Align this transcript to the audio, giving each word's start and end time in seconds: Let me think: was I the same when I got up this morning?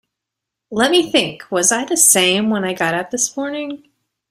Let 0.71 0.89
me 0.89 1.11
think: 1.11 1.43
was 1.51 1.71
I 1.71 1.85
the 1.85 1.95
same 1.95 2.49
when 2.49 2.63
I 2.63 2.73
got 2.73 2.95
up 2.95 3.11
this 3.11 3.37
morning? 3.37 3.87